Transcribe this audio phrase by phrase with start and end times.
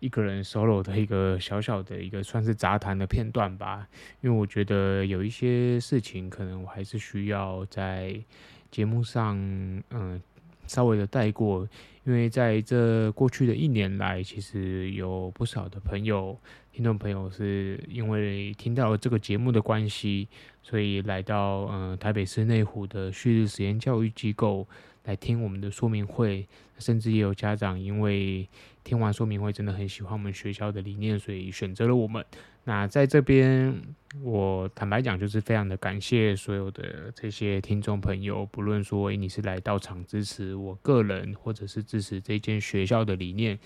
[0.00, 3.86] 一个人 solo 的一个小小的一个算是杂谈的片段吧，
[4.22, 8.20] 因为我觉得有一些事情可能我还是需要在
[8.70, 9.36] 节目上，
[9.90, 10.20] 嗯，
[10.66, 11.68] 稍微的带过，
[12.10, 16.36] 因为在这过去的一年来，其实有不少的朋友、
[16.72, 20.26] 听众朋友是因为听到了这个节目的关系，
[20.60, 24.66] 所以来到嗯台北市内湖的旭日实验教育机构
[25.04, 28.48] 来听我们的说明会，甚至也有家长因为。
[28.82, 32.24] 听完说明会，真的很喜欢我们学校的理念，所以选择了我们。
[32.64, 33.78] 那在这边，
[34.22, 43.58] 我坦白讲，就是非常的感谢所有的这些听众朋友，不论说你是来到场支持我个人，或者是支持这间学校的理念，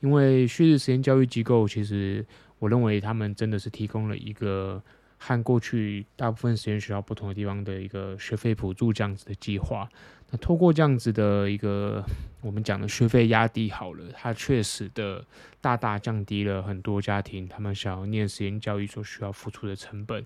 [0.00, 2.24] 因为旭日实验教育机构，其实
[2.58, 4.82] 我认为他们真的是提供了一个
[5.18, 9.88] 和过去大部分实验学校不同的地方的一个学费补助这样子的计划。
[10.30, 12.04] 那透过这样子的一个
[12.40, 15.24] 我们讲的学费压低好了，它确实的
[15.60, 20.24] 大大降低了很多家庭他们想要念实验教育所需要付出的成本。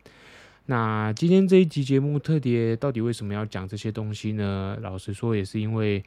[0.66, 4.78] 那今天这一集节目特别到底为什么要讲这些东西呢？
[4.80, 6.04] 老实说，也是因为。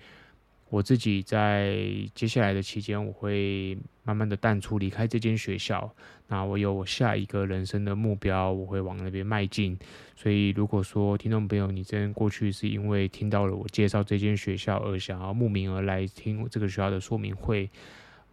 [0.70, 5.92] 我自己在接下来的期间，我会慢慢的淡出，离开这间学校。
[6.28, 9.78] 那我有我下一个人生的目标，我会往那边迈进。
[10.16, 17.68] 所以，如果说听众朋友，你真过去是因为听到了我介绍这间学校而想要慕名而来听这个学校的说明会，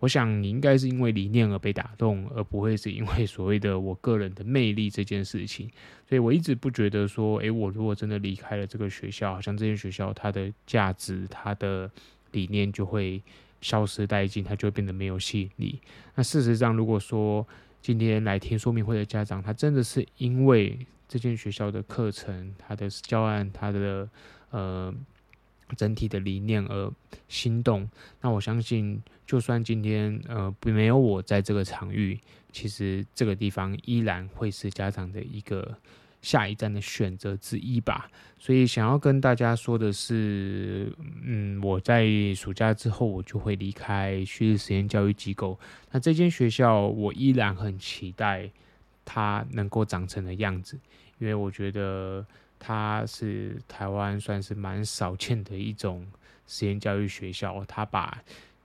[0.01, 5.71] 我想你应该是因为理念而被打动，而不会是因为所谓的我个人的魅力这件事情。
[6.07, 11.91] 所以我一直不觉得说，诶，我如果真的离开了这个学校，好像这间学校它的价值，它的
[12.33, 13.23] 理念就会
[13.61, 15.81] 消失殆尽，它就会变得没有吸引力。
[16.15, 17.47] 那事实上，如果说
[17.81, 20.79] 今天来听说明会的家长，他真的是因为
[21.09, 24.09] 这间学校的课程、他的教案、他的
[24.51, 24.95] 呃
[25.77, 26.93] 整体的理念而
[27.29, 27.89] 心动，
[28.21, 32.19] 那我相信，就算今天呃没有我在这个场域，
[32.53, 35.77] 其实这个地方依然会是家长的一个。
[36.23, 45.59] 下一站的选择之一吧，所以想要跟大家说的是，嗯，我在暑假之后我就会离开旭日实验教育机构。
[45.93, 48.51] 那这间学校我依然很期待
[49.05, 50.77] 它能够长成的样子，
[51.19, 52.27] 因为我觉得
[52.59, 56.05] 它是台湾算是蛮少见的一种
[56.49, 57.65] 实验教育学校。
[57.69, 58.21] 它把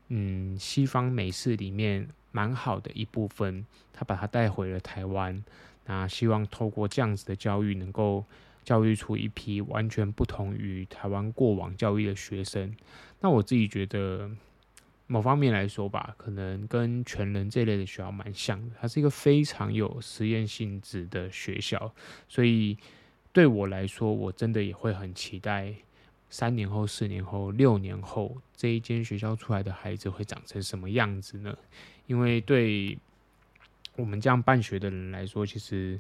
[0.08, 3.64] 嗯西方美式里面蛮好的一部分，
[3.94, 5.44] 它把它带回了台湾。
[5.86, 8.24] 那希望透过这样子的教育，能够
[8.64, 12.74] 教育出一批完全不同于台湾过往教育的学生。
[13.20, 14.30] 那我自己觉得，
[15.08, 18.76] 某方面来说吧，可能跟全人这类的学校蛮像的。
[18.80, 21.94] 它是一个非常有实验性质的学校，
[22.30, 22.78] 所以
[23.34, 25.74] 对我来说，我真的也会很期待
[26.30, 31.58] 三年后、四年后、六年后这一间学校出来的孩子会长成什么样子呢？
[32.06, 32.98] 因为对。
[33.96, 36.00] 我们这样办学的人来说，其实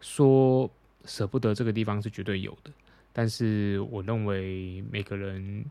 [0.00, 0.70] 说
[1.04, 2.70] 舍不得这个地方是绝对有的。
[3.12, 5.64] 但是我认为每个人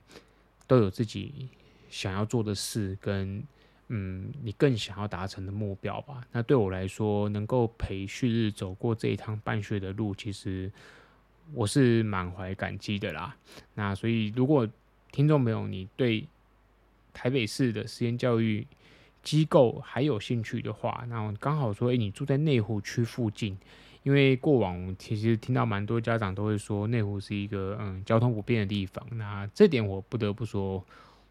[0.66, 1.48] 都有自己
[1.90, 3.42] 想要做的事，跟
[3.90, 6.26] 嗯，你更想要达成的目标吧。
[6.32, 10.70] 那对我来说，能够陪旭日走过这一趟办学的路，其实
[11.54, 13.34] 我是满怀感激的啦。
[13.76, 14.68] 那所以，如果
[15.14, 16.28] 听众朋友你对
[17.14, 18.68] 台北市的实验教育，
[19.28, 23.58] 机构还有兴趣的话，那刚好说，诶，你住在内湖区附近，
[24.04, 29.06] 因为过往其实听到蛮多家长都会说，内湖是一个嗯交通不便的地方。
[29.12, 30.82] 那这点我不得不说，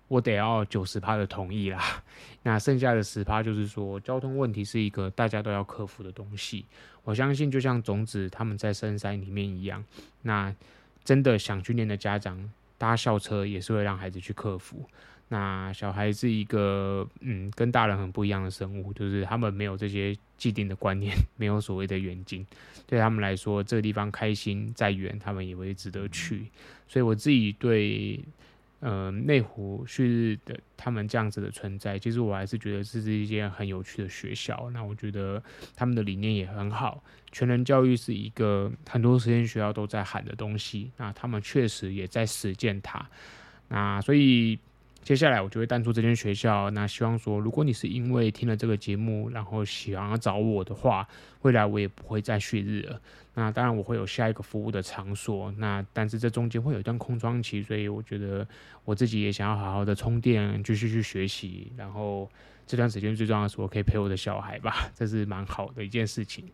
[0.08, 2.04] 我得要 九十趴的同意啦。
[2.42, 6.66] 那剩下的十趴就是说，交通问题是一个大家都要克服的东西。
[7.02, 9.82] 我相信，就像种子他们在深山里面一样，
[10.20, 10.54] 那
[11.02, 14.84] 真的想去念的家长搭校车也是会让孩子去克服。
[15.28, 22.46] 那小孩是一个嗯，跟大人很不一样的生物，就是他们没有这些既定的观念， 没有所谓的远近，
[22.86, 26.46] 对他们来说，这个地方开心再远，他们也会值得去。
[26.86, 28.20] 所以我自己对
[28.78, 34.70] 呃内湖旭日的他们这样子的存在，其实我还是觉得这是一件很有趣的学校。
[34.72, 35.42] 那我觉得
[35.74, 37.02] 他们的理念也很好，
[37.32, 43.04] 全人教育是一个很多实验学校都在喊的东西，那他们确实也在实践它。
[43.66, 44.56] 那所以。
[45.06, 46.68] 接下来我就会淡出这间学校。
[46.70, 51.06] 那希望说，如果你是因为听了这个节目，然后想要找我的话，
[51.42, 53.00] 未来我也不会再旭日了。
[53.34, 55.52] 那当然我会有下一个服务的场所。
[55.58, 58.44] 那但是这中间会有一段空窗期，所以我觉得
[58.84, 61.70] 我自己也想要好好的充电，继续去学习。
[61.76, 62.28] 然后
[62.66, 66.44] 这段时间最重要的是，我可以陪我的小孩吧， 这是蛮好的一件事情。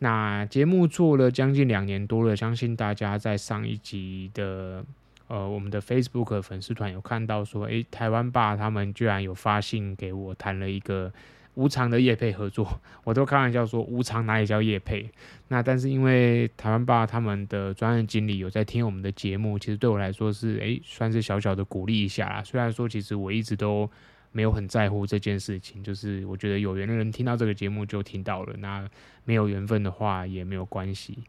[0.00, 4.84] 那节目做了将近两年多了，相信大家在上一集的。
[5.30, 11.12] 呃，我们的 Facebook 粉丝团有看到说，诶，台湾爸他们居然有发信给我谈了一个
[11.54, 15.08] 无偿的业配合作，我都开玩笑说无偿哪里叫业配？
[15.46, 22.42] 那但是因为台湾爸他们的专案经理有在听我们的节目，其实对我来说是诶，算是小小的鼓励一下啦。
[22.42, 23.88] 虽然说其实我一直都
[24.32, 28.84] 没有很在乎这件事情，就是我觉得有缘的人听到这个节目就听到了，那
[29.24, 31.22] 没有缘分的话也没有关系。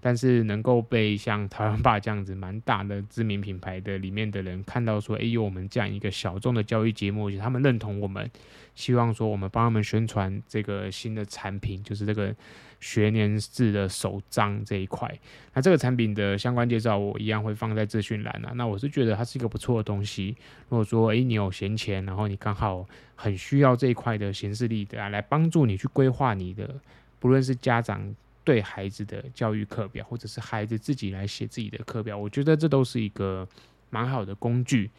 [0.00, 8.30] 但是能够被像台湾吧这样子蛮大的知名品牌的里面的人看到说，哎，有我们这样一个小众的教育节目，他们认同我们，
[8.74, 12.32] 希望说我们帮他们宣传这个新的产品，就是这个
[12.78, 15.12] 学年制的手账这一块。
[15.52, 18.52] 那这个产品的相关介绍我一样会放在资讯栏啊。
[18.54, 20.36] 那我是觉得它是一个不错的东西。
[20.68, 22.86] 如果说，哎，你有闲钱，然后你刚好
[23.16, 26.72] 很需要这一块的形式力的啊，来帮助你去规划你的，
[27.18, 28.14] 不论是家长。
[28.48, 33.46] 对孩子的教育课表，或者是孩子自己来写自己的课表，我觉得这都是一个
[33.90, 34.90] 蛮好的工具。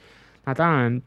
[0.44, 1.02] 那当然，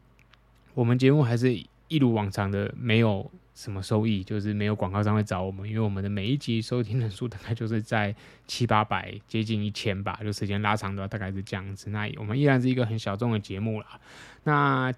[0.75, 1.55] 我们节目还是
[1.87, 8.13] 一如往常的没有什么收益，就是没有广告商会找我们，因为我们的每一集收听人数大概就是在
[8.49, 11.91] 七八百，接近一千吧，就时间拉长的话大概是这样子。
[11.91, 14.01] 那我们依然是一个很小众的节目啦。
[14.43, 14.93] 那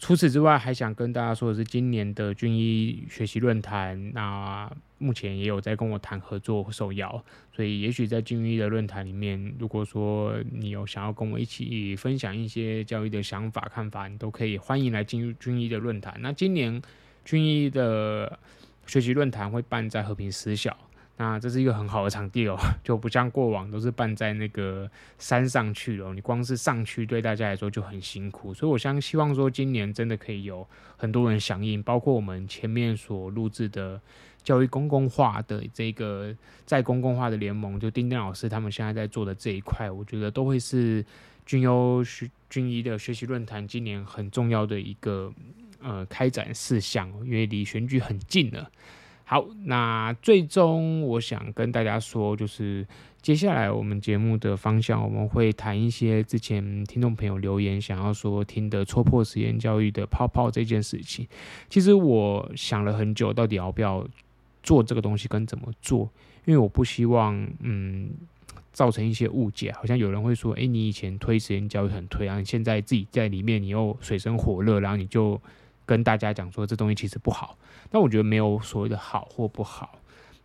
[0.00, 7.22] 除此之外，还想跟大家说的是，今年的军医学习论坛，那目前也有在跟我谈合作受邀，
[7.52, 16.16] 所以也许在军医的论坛里面，如果说你有想要跟我一起分享一些教育的想法看法，你都可以欢迎来进入军医的论坛。
[16.20, 16.80] 那今年
[17.24, 18.38] 军医的
[18.86, 20.76] 学习论坛会办在和平实小。
[21.20, 24.88] 那这是一个很好的场地哦， 就不像过往都是办在那个
[25.18, 30.64] 山上去了，你光是上去对大家来说就很辛苦，所以我相希望说今年真的可以有
[30.96, 34.00] 很多人响应，包括我们前面所录制的
[34.44, 36.32] 教育公共化的这个
[36.64, 41.04] 在公共化的联盟，就丁丁老师他们现在在做的这一块，我觉得都会是
[41.44, 45.34] 军优学军医的学习论坛今年很重要的一个
[45.82, 48.70] 呃开展事项，因为离选举很近了。
[49.30, 52.86] 好，那最终我想跟大家说，就是
[53.20, 61.28] 接下来我们节目的方向，我们会谈一些之前听众朋友留言想要说听的戳破实验教育的泡泡这件事情。
[61.68, 64.02] 其实我想了很久，到底要不要
[64.62, 66.08] 做这个东西跟怎么做，
[66.46, 68.08] 因为我不希望嗯
[68.72, 75.38] 造成一些误解，好像有人会说，诶，你以前推实验教育很推啊，你现在自己在里面你又水深火热，然后你就。
[75.88, 77.56] 跟大家讲说，这东西其实不好，
[77.90, 79.98] 但我觉得没有所谓的好或不好。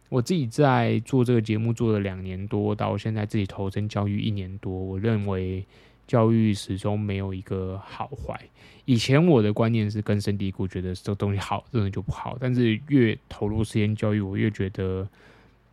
[0.07, 5.65] 我自己在做这个节目做了两年多，到现在自己投身教育一年多，我认为
[6.07, 8.39] 教育始终没有一个好坏。
[8.85, 12.37] 以前我的观念是根深蒂固，觉得这东西好，这东西就不好。
[12.39, 15.05] 但是越投入时间教育，我越觉得，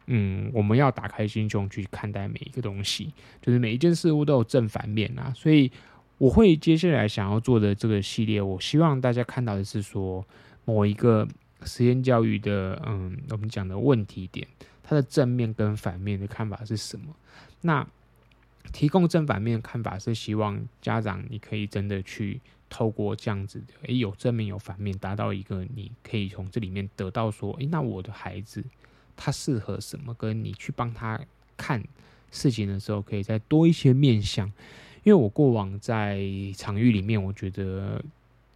[0.06, 5.70] 嗯，我们要打开心胸去看待每一个东西，就是每一件事物都有正反面啊，所以。
[6.20, 10.22] 我会接下来想要做的这个系列，我希望大家看到的是说
[10.66, 11.26] 某一个
[11.64, 14.46] 实验教育的，嗯，我们讲的问题点，
[14.82, 17.16] 它的正面跟反面的看法是什么？
[17.62, 17.86] 那
[18.70, 28.62] 提供正反面的看法是希望家长你可以真的去透过这样子的，诶，有正面有反面，达到一个你可以从这里面得到说，诶，那我的孩子
[29.16, 30.12] 他适合什么？
[30.12, 31.18] 跟你去帮他
[31.56, 31.82] 看
[32.30, 34.52] 事情的时候，可以再多一些面向。
[35.02, 36.20] 因为我过往在
[36.56, 38.02] 场域里面，我觉得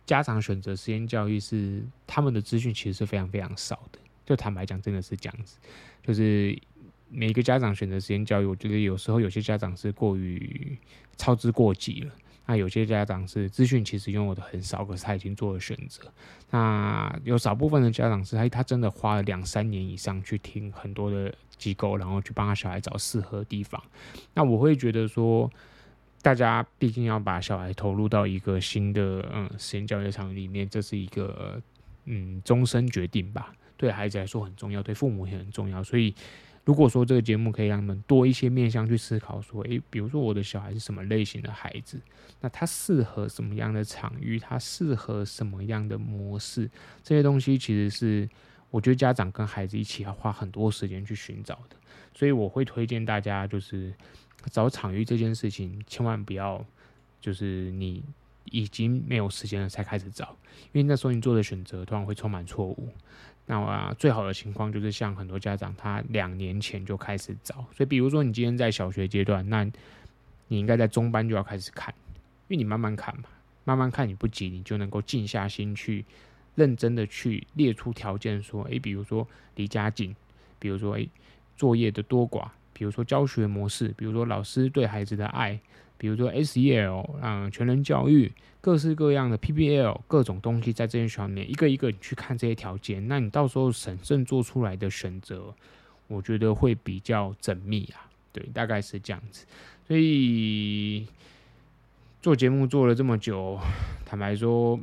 [0.04, 3.98] 家长选择实验教育是他们的资讯其实是非常非常少的。
[4.26, 5.56] 就坦白讲，真的是这样子。
[6.02, 6.54] 就是
[7.08, 10.76] 每一个家长选择实验教育，我觉得有时候有些家长是过于
[11.16, 12.12] 操之过急了。
[12.44, 16.02] 那有些家长是资讯其实拥有的很少，可是他已经做了选择。
[16.50, 23.82] 那有少部分的家长是他他真的花了两三年以上去听很多的机构，然后去帮他小孩找适合的地方。
[24.34, 25.50] 那我会觉得说。
[26.24, 31.60] 大家毕竟要把小孩投入到一个新的嗯实验教育场里面，这是一个
[32.06, 33.54] 嗯终身决定吧。
[33.76, 35.84] 对孩子来说很重要，对父母也很重要。
[35.84, 36.14] 所以，
[36.64, 42.00] 如果说这个节目可以让他们多一些面向去思考，说，诶，比如说我的小孩是什么类型的孩子，
[42.40, 46.70] 那他适合什么样的场域，他适合什么样的模式，
[47.02, 48.26] 这些东西其实是
[48.70, 51.76] 我觉得家长跟孩子一起要花很多时间去寻找的。
[52.14, 53.92] 所以，我会推荐大家就是。
[54.50, 56.64] 找场域这件事情，千万不要
[57.20, 58.02] 就是你
[58.44, 60.36] 已经没有时间了才开始找，
[60.72, 62.88] 因为那时候你做的选择突然会充满错误。
[63.46, 67.56] 那我、啊、最好的情况就是像很多家长，他两年前就开始找。
[67.72, 69.62] 所以，比如说你今天在小学阶段，那
[70.48, 71.92] 你应该在中班就要开始看，
[72.48, 73.24] 因为你慢慢看嘛，
[73.64, 76.06] 慢慢看你不急，你就能够静下心去
[76.54, 80.16] 认真的去列出条件，说，诶，比如说离家近，
[80.58, 81.06] 比如说诶，
[81.54, 85.58] 作业的多寡，比如说教学模式，比如说老师对孩子的爱。
[85.96, 95.54] 比如说 SEL，嗯，全人教育，各式各样的 PBL，各种东西在这些学校里面，一个一个你去看这些条件，那你到时候审慎做出来的选择，
[96.08, 98.10] 我觉得会比较缜密啊。
[98.32, 99.46] 对，大概是这样子。
[99.86, 101.06] 所以
[102.20, 103.58] 做节目做了这么久，
[104.04, 104.78] 坦白说，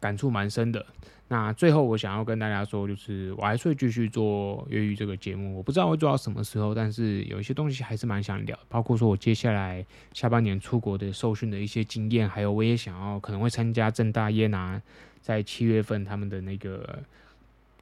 [0.00, 0.84] 感触蛮深的。
[1.32, 14.78] 那最后我想要跟大家说，就是我还是会继续做越育这个节目，我不知道会做到什么时候，但是有一些东西还是蛮想聊，包括说我接下来下半年出国的受训的一些经验，还有我也想要可能会参加正大耶拿
[15.22, 17.02] 在七月份他们的那个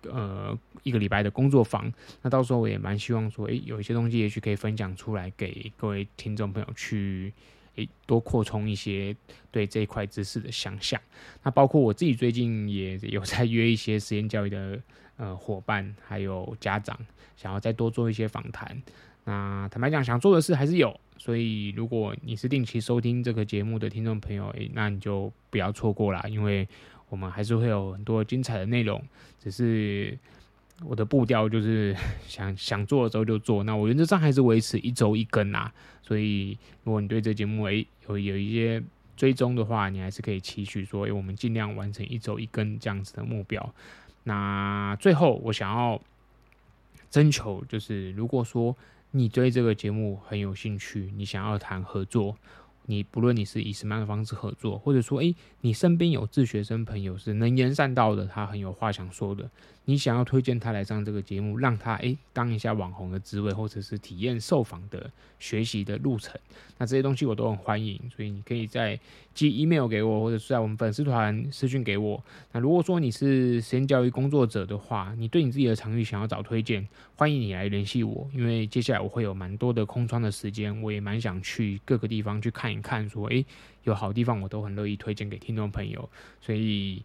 [0.09, 1.93] 呃一个礼拜的工作坊，
[2.23, 7.33] 那到时候我也蛮希望说，诶、有一些东西也许可以分享出来给各位听众朋友去。
[7.77, 9.15] 诶，多扩充一些
[9.51, 11.01] 对这一块知识的想象。
[11.43, 14.81] 那包括我自己最近也有在约一些实验教育的
[15.17, 16.99] 呃伙伴，还有家长，
[17.37, 18.83] 想要再多做一些访谈。
[19.25, 20.99] 那坦白讲，想做的事还是有。
[21.19, 26.67] 所以如果你是定期收听这个节目的听众朋友，诶，那你就不要错过啦，因为
[27.09, 29.03] 我们还是会有很多精彩的内容，
[29.39, 30.19] 只是。
[30.85, 31.95] 我的步调就是
[32.27, 35.73] 想想做的时候就做，那我原则上还是维持一周一更啊。
[36.03, 38.83] 所以如果你对这节目诶有有一些
[39.17, 43.75] 追踪的话，你还是可以期许说，诶我们尽量完成一周一更这样子的目标。
[44.25, 46.01] 那最后我想要
[47.11, 48.77] 征求，就是如果说
[49.13, 52.37] 你对这个节目很有兴趣，你想要谈合作。
[52.91, 59.49] 你不论你是以什么样的方式合作，或者说，诶，你身边有自学生朋友是能言善道的，他很有话想说的，
[59.85, 66.39] 你想要推荐他来上这个节目，让他诶当一下网红的职位，或者是体验受访的学习的路程，
[66.79, 68.99] 那这些东西我都很欢迎，所以你可以在
[69.33, 72.23] 寄 email 给我，或者是在我们粉丝团私讯给我。
[72.53, 83.47] 那如果说你是实验教育工作者的话，你对你自己的场域想要找推荐，欢迎你来联系我，因为接下来我会有蛮多的空窗的时间，我也蛮想去各个地方去看一看，说，诶，
[83.85, 86.09] 有好地方我都很乐意推荐给听众朋友，
[86.41, 87.03] 所以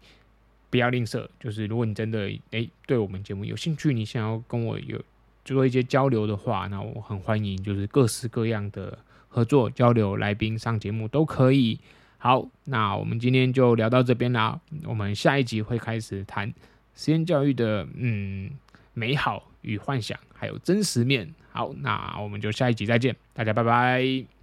[0.70, 1.28] 不要吝啬。
[1.40, 5.00] 就是如果你真的诶对我们节目有兴趣，你想要跟我有
[5.46, 8.98] 做一些交流的话，那我很欢迎，就是各式各样的
[9.30, 11.80] 合作交流，来宾上节目都可以。
[12.26, 14.60] 好，那我们今天就聊到这边啦。
[14.86, 16.52] 我们下一集会开始谈
[16.96, 18.50] 实验教育的嗯
[18.96, 21.32] 美好与幻想，还有真实面。
[21.52, 24.35] 好，那我们就下一集再见，大家拜拜。